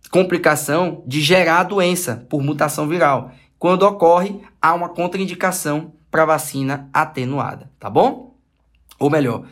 complicação 0.10 1.04
de 1.06 1.22
gerar 1.22 1.60
a 1.60 1.64
doença 1.64 2.26
por 2.28 2.42
mutação 2.42 2.88
viral. 2.88 3.32
Quando 3.60 3.84
ocorre, 3.84 4.42
há 4.60 4.74
uma 4.74 4.90
contraindicação 4.90 5.94
para 6.10 6.26
vacina 6.26 6.90
atenuada, 6.92 7.70
tá 7.80 7.92
bom? 7.92 8.34
Ou 8.98 9.12
melhor, 9.12 9.44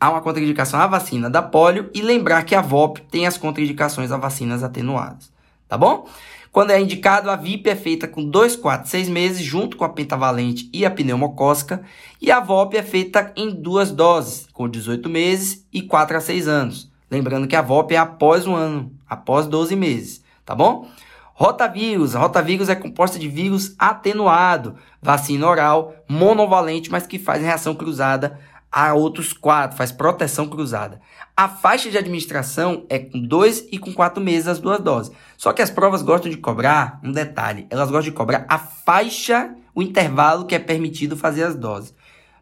há 0.00 0.08
uma 0.08 0.22
contraindicação 0.22 0.80
à 0.80 0.86
vacina 0.86 1.28
da 1.28 1.42
polio 1.42 1.90
e 1.92 2.00
lembrar 2.00 2.44
que 2.44 2.54
a 2.54 2.62
VOP 2.62 3.02
tem 3.10 3.26
as 3.26 3.36
contraindicações 3.36 4.10
a 4.10 4.16
vacinas 4.16 4.64
atenuadas, 4.64 5.30
tá 5.68 5.76
bom? 5.76 6.08
Quando 6.56 6.70
é 6.70 6.80
indicado, 6.80 7.30
a 7.30 7.36
VIP 7.36 7.68
é 7.68 7.76
feita 7.76 8.08
com 8.08 8.24
2, 8.24 8.56
4, 8.56 8.88
6 8.88 9.10
meses, 9.10 9.44
junto 9.44 9.76
com 9.76 9.84
a 9.84 9.90
pentavalente 9.90 10.70
e 10.72 10.86
a 10.86 10.90
pneumocócica, 10.90 11.82
e 12.18 12.30
a 12.30 12.40
VOP 12.40 12.78
é 12.78 12.82
feita 12.82 13.30
em 13.36 13.50
duas 13.50 13.90
doses, 13.90 14.48
com 14.54 14.66
18 14.66 15.06
meses 15.06 15.66
e 15.70 15.82
4 15.82 16.16
a 16.16 16.20
6 16.20 16.48
anos. 16.48 16.90
Lembrando 17.10 17.46
que 17.46 17.54
a 17.54 17.60
VOP 17.60 17.94
é 17.94 17.98
após 17.98 18.46
um 18.46 18.54
ano, 18.54 18.90
após 19.06 19.46
12 19.46 19.76
meses, 19.76 20.24
tá 20.46 20.54
bom? 20.54 20.88
Rotavírus. 21.34 22.16
A 22.16 22.20
rotavírus 22.20 22.70
é 22.70 22.74
composta 22.74 23.18
de 23.18 23.28
vírus 23.28 23.74
atenuado, 23.78 24.76
vacina 25.02 25.46
oral, 25.46 25.94
monovalente, 26.08 26.90
mas 26.90 27.06
que 27.06 27.18
faz 27.18 27.42
reação 27.42 27.74
cruzada 27.74 28.40
a 28.70 28.94
outros 28.94 29.32
quatro, 29.32 29.76
faz 29.76 29.90
proteção 29.92 30.48
cruzada. 30.48 31.00
A 31.36 31.48
faixa 31.48 31.90
de 31.90 31.98
administração 31.98 32.84
é 32.88 32.98
com 32.98 33.20
2 33.20 33.68
e 33.70 33.78
com 33.78 33.92
4 33.92 34.22
meses 34.22 34.48
as 34.48 34.58
duas 34.58 34.80
doses. 34.80 35.12
Só 35.36 35.52
que 35.52 35.62
as 35.62 35.70
provas 35.70 36.02
gostam 36.02 36.30
de 36.30 36.36
cobrar, 36.36 37.00
um 37.02 37.12
detalhe, 37.12 37.66
elas 37.70 37.90
gostam 37.90 38.10
de 38.10 38.16
cobrar 38.16 38.44
a 38.48 38.58
faixa, 38.58 39.54
o 39.74 39.82
intervalo 39.82 40.46
que 40.46 40.54
é 40.54 40.58
permitido 40.58 41.16
fazer 41.16 41.44
as 41.44 41.54
doses. 41.54 41.94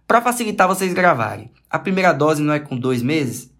Para 0.06 0.22
facilitar 0.22 0.68
vocês 0.68 0.92
gravarem, 0.92 1.50
a 1.70 1.78
primeira 1.78 2.12
dose 2.12 2.42
não 2.42 2.52
é 2.52 2.60
com 2.60 2.76
2 2.76 3.02
meses? 3.02 3.54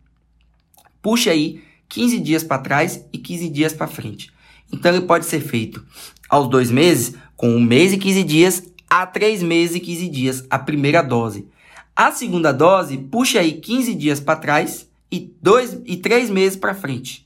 puxe 1.04 1.28
aí 1.28 1.62
15 1.90 2.18
dias 2.18 2.42
para 2.42 2.62
trás 2.62 3.04
e 3.12 3.18
15 3.18 3.50
dias 3.50 3.74
para 3.74 3.86
frente. 3.86 4.32
Então 4.72 4.90
ele 4.90 5.04
pode 5.04 5.26
ser 5.26 5.40
feito 5.40 5.84
aos 6.30 6.48
dois 6.48 6.70
meses, 6.70 7.14
com 7.36 7.54
um 7.54 7.60
mês 7.60 7.92
e 7.92 7.98
15 7.98 8.24
dias, 8.24 8.62
a 8.88 9.06
três 9.06 9.42
meses 9.42 9.76
e 9.76 9.80
15 9.80 10.08
dias, 10.08 10.46
a 10.48 10.58
primeira 10.58 11.02
dose. 11.02 11.46
A 11.96 12.10
segunda 12.10 12.52
dose, 12.52 12.98
puxe 12.98 13.38
aí 13.38 13.52
15 13.52 13.94
dias 13.94 14.20
para 14.20 14.36
trás 14.38 14.88
e 15.10 15.32
dois 15.40 15.80
e 15.84 15.96
três 15.96 16.28
meses 16.28 16.56
para 16.56 16.74
frente, 16.74 17.24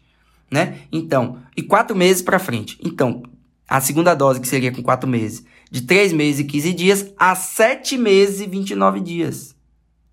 né? 0.51 0.81
Então, 0.93 1.39
e 1.57 1.63
quatro 1.63 1.97
meses 1.97 2.21
para 2.21 2.39
frente. 2.39 2.79
Então, 2.85 3.23
a 3.67 3.81
segunda 3.81 4.15
dose, 4.15 4.41
que 4.41 4.49
seria 4.49 4.71
com 4.71 4.83
quatro 4.83 5.09
meses, 5.09 5.45
de 5.71 5.83
três 5.83 6.13
meses 6.13 6.41
e 6.41 6.45
15 6.45 6.73
dias 6.73 7.07
a 7.19 7.35
sete 7.35 7.97
meses 7.97 8.41
e 8.41 8.47
29 8.47 9.01
dias, 9.01 9.55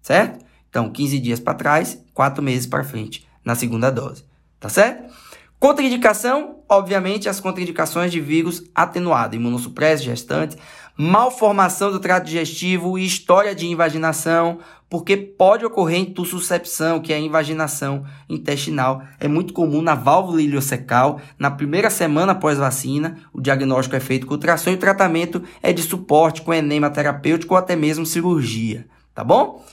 certo? 0.01 0.45
Então, 0.69 0.89
15 0.89 1.19
dias 1.19 1.39
para 1.39 1.53
trás, 1.53 1.97
quatro 2.13 2.43
meses 2.43 2.65
para 2.65 2.83
frente 2.83 3.27
na 3.43 3.55
segunda 3.55 3.89
dose, 3.89 4.23
tá 4.59 4.69
certo? 4.69 5.13
Contraindicação, 5.59 6.54
obviamente, 6.67 7.29
as 7.29 7.39
contraindicações 7.39 8.11
de 8.11 8.19
vírus 8.19 8.63
atenuado, 8.73 9.35
imunossupresso, 9.35 10.03
gestantes, 10.03 10.57
malformação 10.97 11.91
do 11.91 11.99
trato 11.99 12.25
digestivo 12.25 12.97
e 12.97 13.05
história 13.05 13.53
de 13.53 13.67
invaginação, 13.67 14.59
porque 14.89 15.17
pode 15.17 15.65
ocorrer 15.65 15.99
intussuscepção, 15.99 17.01
que 17.01 17.11
é 17.11 17.17
a 17.17 17.19
invaginação 17.19 18.05
intestinal. 18.29 19.01
É 19.19 19.27
muito 19.27 19.53
comum 19.53 19.81
na 19.81 19.95
válvula 19.95 20.41
iliocecal. 20.41 21.19
Na 21.37 21.51
primeira 21.51 21.89
semana 21.89 22.31
após 22.31 22.57
vacina, 22.57 23.17
o 23.33 23.41
diagnóstico 23.41 23.95
é 23.95 23.99
feito 23.99 24.25
com 24.25 24.35
ultrassom 24.35 24.69
e 24.69 24.75
o 24.75 24.79
tratamento 24.79 25.43
é 25.61 25.73
de 25.73 25.83
suporte 25.83 26.41
com 26.41 26.53
enema 26.53 26.89
terapêutico 26.89 27.53
ou 27.53 27.57
até 27.57 27.75
mesmo 27.75 28.05
cirurgia, 28.05 28.85
tá 29.13 29.23
bom? 29.23 29.63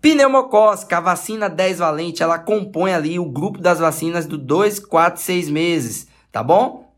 Pneumocócica, 0.00 0.98
a 0.98 1.00
vacina 1.00 1.48
10 1.48 1.78
valente, 1.78 2.22
ela 2.22 2.38
compõe 2.38 2.92
ali 2.92 3.18
o 3.18 3.24
grupo 3.24 3.58
das 3.58 3.78
vacinas 3.78 4.26
do 4.26 4.38
2, 4.38 4.78
4, 4.80 5.20
6 5.20 5.48
meses, 5.48 6.06
tá 6.36 6.42
bom? 6.42 6.92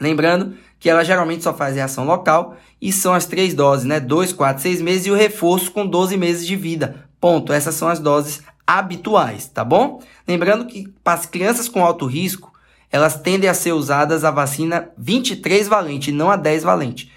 Lembrando 0.00 0.54
que 0.78 0.88
ela 0.88 1.02
geralmente 1.02 1.42
só 1.42 1.52
faz 1.52 1.74
reação 1.74 2.04
local 2.04 2.56
e 2.80 2.92
são 2.92 3.12
as 3.12 3.26
três 3.26 3.52
doses, 3.52 3.84
né? 3.84 3.98
2, 3.98 4.32
4, 4.32 4.62
6 4.62 4.80
meses 4.80 5.06
e 5.06 5.10
o 5.10 5.16
reforço 5.16 5.72
com 5.72 5.84
12 5.84 6.16
meses 6.16 6.46
de 6.46 6.54
vida. 6.54 7.08
Ponto. 7.20 7.52
Essas 7.52 7.74
são 7.74 7.88
as 7.88 7.98
doses 7.98 8.40
habituais, 8.64 9.48
tá 9.48 9.64
bom? 9.64 10.00
Lembrando 10.28 10.64
que 10.64 10.86
para 11.02 11.18
as 11.18 11.26
crianças 11.26 11.68
com 11.68 11.84
alto 11.84 12.06
risco, 12.06 12.52
elas 12.88 13.20
tendem 13.20 13.50
a 13.50 13.54
ser 13.54 13.72
usadas 13.72 14.24
a 14.24 14.30
vacina 14.30 14.90
23 14.96 15.66
valente, 15.66 16.12
não 16.12 16.30
a 16.30 16.36
10 16.36 16.62
valente. 16.62 17.10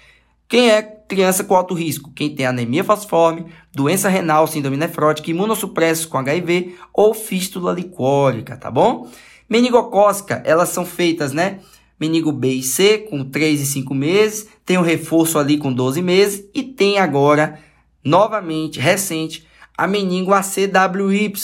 Quem 0.48 0.68
é 0.68 0.82
criança 0.82 1.44
com 1.44 1.54
alto 1.54 1.74
risco? 1.74 2.10
Quem 2.12 2.34
tem 2.34 2.44
anemia 2.44 2.82
falciforme, 2.82 3.46
doença 3.72 4.08
renal, 4.08 4.48
síndrome 4.48 4.76
nefrótica, 4.76 5.30
imunossupressos 5.30 6.06
com 6.06 6.18
HIV 6.18 6.76
ou 6.92 7.14
fístula 7.14 7.72
licórica, 7.72 8.56
tá 8.56 8.68
bom? 8.68 9.08
Meningocócica, 9.52 10.42
elas 10.46 10.70
são 10.70 10.86
feitas, 10.86 11.34
né? 11.34 11.58
Menigo 12.00 12.32
B 12.32 12.54
e 12.54 12.62
C 12.62 12.96
com 12.96 13.22
3 13.22 13.60
e 13.60 13.66
5 13.66 13.94
meses, 13.94 14.48
tem 14.64 14.78
o 14.78 14.80
um 14.80 14.82
reforço 14.82 15.38
ali 15.38 15.58
com 15.58 15.70
12 15.70 16.00
meses 16.00 16.42
e 16.54 16.62
tem 16.62 16.98
agora, 16.98 17.60
novamente, 18.02 18.80
recente, 18.80 19.46
a 19.76 19.86
meningo 19.86 20.32
ACWY, 20.32 21.34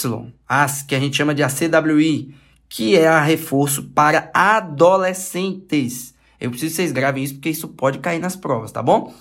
que 0.87 0.95
a 0.95 0.99
gente 0.99 1.17
chama 1.17 1.35
de 1.35 1.43
ACWI, 1.43 2.33
que 2.67 2.97
é 2.97 3.07
a 3.07 3.21
reforço 3.21 3.83
para 3.83 4.31
adolescentes. 4.33 6.15
Eu 6.41 6.49
preciso 6.49 6.71
que 6.71 6.77
vocês 6.77 6.91
gravem 6.91 7.23
isso 7.23 7.35
porque 7.35 7.51
isso 7.51 7.67
pode 7.67 7.99
cair 7.99 8.17
nas 8.17 8.35
provas, 8.35 8.71
tá 8.71 8.81
bom? 8.81 9.13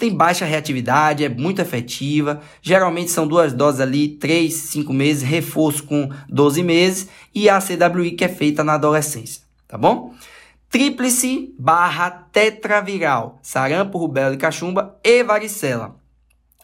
Tem 0.00 0.14
baixa 0.14 0.46
reatividade, 0.46 1.26
é 1.26 1.28
muito 1.28 1.60
efetiva. 1.60 2.40
Geralmente 2.62 3.10
são 3.10 3.28
duas 3.28 3.52
doses 3.52 3.82
ali, 3.82 4.08
3, 4.08 4.50
5 4.50 4.90
meses, 4.94 5.22
reforço 5.22 5.84
com 5.84 6.08
12 6.26 6.62
meses 6.62 7.08
e 7.34 7.50
a 7.50 7.60
CWI 7.60 8.12
que 8.12 8.24
é 8.24 8.28
feita 8.28 8.64
na 8.64 8.76
adolescência, 8.76 9.42
tá 9.68 9.76
bom? 9.76 10.14
Tríplice 10.70 11.54
barra 11.58 12.08
tetraviral, 12.32 13.38
sarampo, 13.42 13.98
rubéola 13.98 14.34
e 14.34 14.38
cachumba 14.38 14.98
e 15.04 15.22
varicela. 15.22 15.96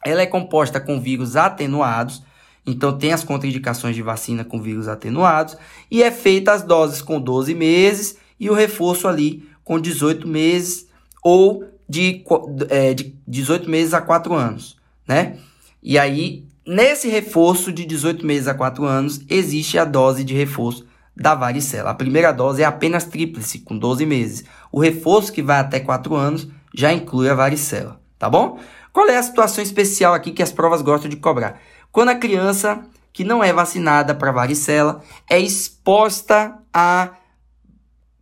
Ela 0.03 0.23
é 0.23 0.27
composta 0.27 0.81
com 0.81 0.99
vírus 0.99 1.37
atenuados, 1.37 2.23
então 2.67 2.97
tem 2.97 3.13
as 3.13 3.23
contraindicações 3.23 3.95
de 3.95 4.01
vacina 4.01 4.47
com 4.47 4.63
vírus 4.63 4.89
atenuados 4.89 5.59
e 5.91 6.03
é 6.03 6.11
feita 6.11 6.53
as 6.53 6.63
doses 6.63 7.03
com 7.03 7.21
12 7.21 7.55
meses 7.55 8.17
e 8.41 8.49
o 8.49 8.55
reforço 8.55 9.07
ali 9.07 9.47
com 9.63 9.79
18 9.79 10.27
meses 10.27 10.89
ou 11.23 11.76
de, 11.89 12.25
é, 12.69 12.95
de 12.95 13.17
18 13.27 13.69
meses 13.69 13.95
a 13.95 14.01
4 14.01 14.35
anos, 14.35 14.77
né? 15.07 15.37
E 15.83 15.99
aí, 15.99 16.45
nesse 16.67 17.09
reforço 17.09 17.73
de 17.73 17.85
18 17.85 18.27
meses 18.27 18.49
a 18.49 18.55
4 18.55 18.85
anos, 18.85 19.21
existe 19.29 19.79
a 19.79 19.85
dose 19.85 20.25
de 20.25 20.35
reforço 20.35 20.87
da 21.17 21.35
varicela. 21.35 21.91
A 21.91 21.95
primeira 21.95 22.33
dose 22.33 22.63
é 22.63 22.65
apenas 22.65 23.05
tríplice, 23.05 23.61
com 23.61 23.79
12 23.79 24.05
meses. 24.05 24.45
O 24.71 24.81
reforço 24.81 25.33
que 25.33 25.43
vai 25.43 25.59
até 25.59 25.81
4 25.81 26.15
anos 26.15 26.49
já 26.75 26.93
inclui 26.93 27.29
a 27.29 27.35
varicela, 27.35 28.01
tá 28.19 28.29
bom? 28.29 28.59
Qual 28.93 29.09
é 29.09 29.17
a 29.17 29.23
situação 29.23 29.63
especial 29.63 30.15
aqui 30.15 30.33
que 30.33 30.43
as 30.43 30.53
provas 30.53 30.83
gostam 30.83 31.09
de 31.09 31.17
cobrar? 31.17 31.61
Quando 31.93 32.09
a 32.11 32.15
criança 32.15 32.85
que 33.17 33.25
não 33.25 33.43
é 33.43 33.51
vacinada 33.51 34.15
para 34.15 34.31
varicela 34.31 35.03
é 35.27 35.39
exposta 35.39 36.59
a 36.71 37.13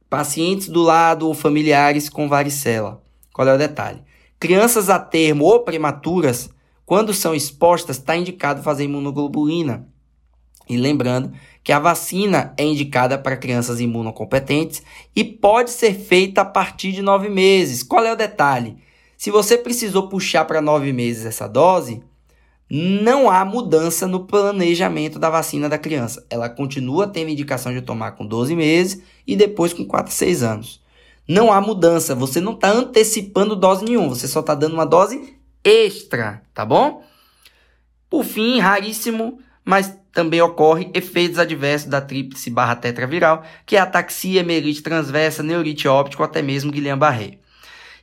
pacientes 0.09 0.69
do 0.69 0.83
lado 0.83 1.27
ou 1.27 1.35
familiares 1.35 2.09
com 2.09 2.29
varicela. 2.29 3.03
Qual 3.35 3.49
é 3.49 3.53
o 3.53 3.59
detalhe? 3.59 4.01
Crianças 4.39 4.89
a 4.89 4.97
termo 4.97 5.45
ou 5.45 5.65
prematuras, 5.65 6.49
quando 6.87 7.13
são 7.13 7.35
expostas, 7.35 7.99
está 7.99 8.17
indicado 8.17 8.63
fazer 8.63 8.85
imunoglobulina. 8.85 9.89
E 10.69 10.77
lembrando 10.77 11.33
que 11.63 11.73
a 11.73 11.81
vacina 11.81 12.55
é 12.57 12.65
indicada 12.65 13.19
para 13.19 13.37
crianças 13.37 13.81
imunocompetentes 13.81 14.83
e 15.17 15.25
pode 15.25 15.73
ser 15.73 15.95
feita 15.95 16.43
a 16.43 16.45
partir 16.45 16.93
de 16.93 17.03
nove 17.03 17.29
meses. 17.29 17.83
Qual 17.83 18.05
é 18.05 18.13
o 18.13 18.17
detalhe? 18.17 18.77
Se 19.17 19.33
você 19.33 19.59
precisou 19.59 20.09
puxar 20.09 20.45
para 20.45 20.63
nove 20.63 20.93
meses 20.93 21.27
essa 21.27 21.49
dose, 21.49 22.05
não 22.71 23.29
há 23.29 23.45
mudança 23.45 24.07
no 24.07 24.27
planejamento 24.27 25.19
da 25.19 25.29
vacina 25.29 25.69
da 25.69 25.77
criança. 25.77 26.25
Ela 26.31 26.49
continua 26.49 27.09
tendo 27.09 27.31
indicação 27.31 27.73
de 27.73 27.83
tomar 27.83 28.13
com 28.13 28.25
12 28.25 28.55
meses 28.55 29.03
e 29.27 29.35
depois 29.35 29.73
com 29.73 29.85
4 29.85 30.13
a 30.13 30.15
6 30.15 30.43
anos. 30.45 30.84
Não 31.27 31.53
há 31.53 31.61
mudança, 31.61 32.15
você 32.15 32.41
não 32.41 32.53
está 32.53 32.71
antecipando 32.71 33.57
dose 33.57 33.85
nenhuma, 33.85 34.11
você 34.11 34.29
só 34.29 34.41
está 34.41 34.55
dando 34.55 34.75
uma 34.75 34.85
dose 34.85 35.37
extra, 35.65 36.43
tá 36.53 36.65
bom? 36.65 37.03
Por 38.11 38.25
fim, 38.25 38.59
raríssimo, 38.61 39.39
mas 39.65 39.97
também 40.13 40.41
ocorre 40.41 40.91
efeitos 40.95 41.39
adversos 41.39 41.89
da 41.89 42.01
tríplice 42.01 42.51
barra 42.51 42.77
tetraviral, 42.77 43.43
que 43.65 43.77
é 43.77 43.81
ataxia, 43.81 44.41
emerite 44.41 44.83
transversa, 44.83 45.43
neurite 45.43 45.89
óptico, 45.89 46.23
até 46.23 46.43
mesmo 46.43 46.71
Guillain-Barré. 46.71 47.39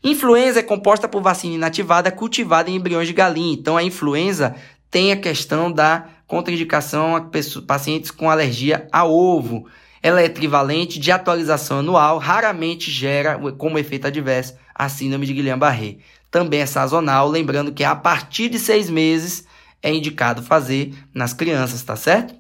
Influenza 0.04 0.60
é 0.60 0.64
composta 0.64 1.08
por 1.08 1.22
vacina 1.22 1.56
inativada 1.56 2.12
cultivada 2.12 2.72
em 2.72 2.76
embriões 2.76 3.08
de 3.08 3.14
galinha. 3.14 3.54
Então, 3.54 3.78
a 3.78 3.84
influenza 3.84 4.56
tem 4.90 5.12
a 5.12 5.18
questão 5.18 5.72
da 5.72 6.10
contraindicação 6.28 7.16
a 7.16 7.30
pacientes 7.66 8.10
com 8.10 8.30
alergia 8.30 8.88
a 8.92 9.06
ovo. 9.06 9.68
Ela 10.04 10.22
é 10.22 10.30
trivalente 10.30 11.00
de 11.00 11.12
atualização 11.12 11.80
anual, 11.80 12.18
raramente 12.18 12.90
gera 12.90 13.38
como 13.58 13.78
efeito 13.78 14.08
adverso 14.08 14.56
a 14.74 14.90
síndrome 14.90 15.26
de 15.26 15.34
Guillain-Barré. 15.34 15.98
Também 16.32 16.62
é 16.62 16.66
sazonal, 16.66 17.30
lembrando 17.30 17.72
que 17.72 17.84
a 17.84 17.96
partir 17.96 18.50
de 18.50 18.58
seis 18.58 18.90
meses 18.90 19.46
é 19.82 19.94
indicado 19.94 20.42
fazer 20.42 20.94
nas 21.14 21.34
crianças, 21.34 21.84
tá 21.84 21.96
certo? 21.96 22.34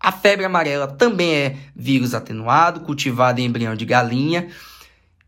A 0.00 0.12
febre 0.12 0.44
amarela 0.44 0.86
também 0.86 1.34
é 1.34 1.56
vírus 1.74 2.14
atenuado, 2.14 2.80
cultivado 2.80 3.40
em 3.40 3.44
embrião 3.44 3.74
de 3.74 3.84
galinha. 3.84 4.48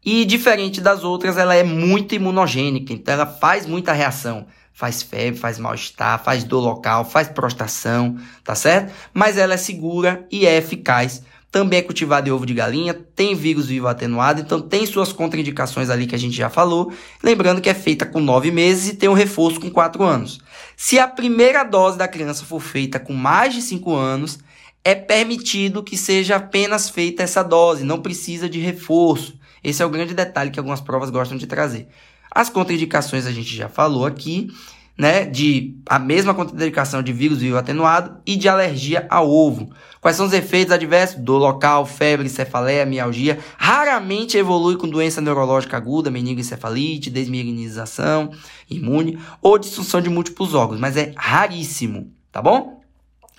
E 0.05 0.25
diferente 0.25 0.81
das 0.81 1.05
outras, 1.05 1.37
ela 1.37 1.55
é 1.55 1.63
muito 1.63 2.15
imunogênica, 2.15 2.93
então 2.93 3.13
ela 3.13 3.27
faz 3.27 3.67
muita 3.67 3.93
reação. 3.93 4.47
Faz 4.81 5.03
febre, 5.03 5.39
faz 5.39 5.59
mal-estar, 5.59 6.25
faz 6.25 6.43
dor 6.43 6.61
local, 6.61 7.05
faz 7.05 7.29
prostração, 7.29 8.17
tá 8.43 8.55
certo? 8.55 8.95
Mas 9.13 9.37
ela 9.37 9.53
é 9.53 9.57
segura 9.59 10.27
e 10.33 10.47
é 10.47 10.57
eficaz. 10.57 11.23
Também 11.53 11.81
é 11.81 11.83
cultivada 11.83 12.27
em 12.27 12.33
ovo 12.33 12.47
de 12.47 12.55
galinha, 12.55 12.95
tem 12.95 13.35
vírus 13.35 13.67
vivo 13.67 13.89
atenuado, 13.89 14.41
então 14.41 14.59
tem 14.59 14.87
suas 14.87 15.13
contraindicações 15.13 15.91
ali 15.91 16.07
que 16.07 16.15
a 16.15 16.19
gente 16.19 16.35
já 16.35 16.49
falou. 16.49 16.91
Lembrando 17.23 17.61
que 17.61 17.69
é 17.69 17.75
feita 17.75 18.07
com 18.07 18.21
9 18.21 18.51
meses 18.51 18.89
e 18.89 18.97
tem 18.97 19.07
um 19.07 19.13
reforço 19.13 19.61
com 19.61 19.69
4 19.69 20.03
anos. 20.03 20.41
Se 20.79 20.99
a 20.99 21.07
primeira 21.07 21.63
dose 21.63 21.99
da 21.99 22.09
criança 22.09 22.47
for 22.47 22.61
feita 22.61 22.99
com 22.99 23.13
mais 23.13 23.53
de 23.53 23.61
5 23.61 23.95
anos, 23.95 24.39
é 24.83 24.95
permitido 24.95 25.83
que 25.83 25.99
seja 25.99 26.37
apenas 26.37 26.89
feita 26.89 27.23
essa 27.23 27.43
dose, 27.43 27.85
não 27.85 28.01
precisa 28.01 28.49
de 28.49 28.59
reforço. 28.61 29.39
Esse 29.63 29.83
é 29.83 29.85
o 29.85 29.91
grande 29.91 30.15
detalhe 30.15 30.51
que 30.51 30.59
algumas 30.59 30.81
provas 30.81 31.11
gostam 31.11 31.37
de 31.37 31.47
trazer. 31.47 31.87
As 32.31 32.49
contraindicações 32.49 33.27
a 33.27 33.33
gente 33.33 33.55
já 33.55 33.69
falou 33.69 34.07
aqui, 34.07 34.49
né? 34.97 35.25
De 35.25 35.77
a 35.87 35.99
mesma 35.99 36.35
contraindicação 36.35 37.03
de 37.03 37.13
vírus 37.13 37.39
vivo 37.39 37.57
atenuado 37.57 38.21
e 38.27 38.37
de 38.37 38.49
alergia 38.49 39.07
ao 39.09 39.31
ovo. 39.31 39.71
Quais 40.01 40.17
são 40.17 40.27
os 40.27 40.33
efeitos 40.33 40.73
adversos? 40.73 41.21
Dor 41.21 41.39
local, 41.39 41.87
febre, 41.87 42.29
cefaleia, 42.29 42.85
mialgia. 42.85 43.39
Raramente 43.57 44.37
evolui 44.37 44.77
com 44.77 44.87
doença 44.87 45.21
neurológica 45.21 45.77
aguda, 45.77 46.11
meningoencefalite, 46.11 47.11
desmielinização 47.11 48.31
imune 48.69 49.19
ou 49.41 49.59
disfunção 49.59 50.01
de 50.01 50.09
múltiplos 50.09 50.55
órgãos, 50.55 50.79
mas 50.79 50.97
é 50.97 51.13
raríssimo, 51.17 52.13
tá 52.31 52.41
bom? 52.41 52.81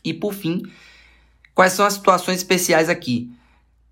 E 0.04 0.14
por 0.14 0.34
fim, 0.34 0.64
quais 1.54 1.74
são 1.74 1.86
as 1.86 1.94
situações 1.94 2.38
especiais 2.38 2.90
aqui? 2.90 3.32